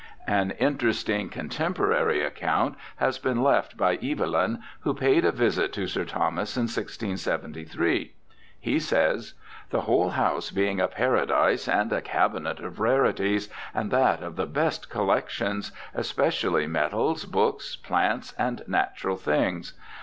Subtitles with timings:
[0.25, 6.05] An interesting contemporary account has been left by Evelyn, who paid a visit to Sir
[6.05, 8.11] Thomas in 1673.
[8.59, 9.69] He says:*...
[9.69, 14.47] the whole house being a paradise and a cabinet of rarities, and that of the
[14.47, 19.73] best collections, especially medails, books, plants, and natural things.